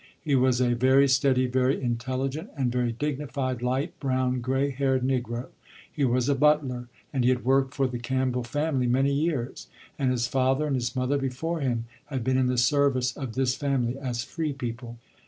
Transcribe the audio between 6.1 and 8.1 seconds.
a butler and he had worked for the